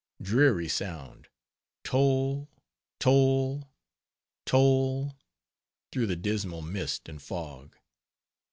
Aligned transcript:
Dreary 0.19 0.67
sound! 0.67 1.27
toll, 1.83 2.49
toll, 2.97 3.69
toll, 4.47 5.15
through 5.91 6.07
the 6.07 6.15
dismal 6.15 6.63
mist 6.63 7.07
and 7.07 7.21
fog. 7.21 7.75